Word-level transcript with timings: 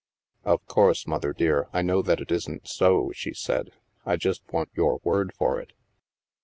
"Of 0.43 0.65
course. 0.65 1.05
Mother 1.05 1.31
dear, 1.31 1.67
I 1.73 1.83
know 1.83 2.01
that 2.01 2.19
it 2.21 2.31
isn't 2.31 2.67
so," 2.67 3.11
she 3.13 3.35
said." 3.35 3.69
I 4.03 4.15
just 4.15 4.41
want 4.51 4.71
your 4.73 4.99
word 5.03 5.31
for 5.31 5.59
it." 5.59 5.73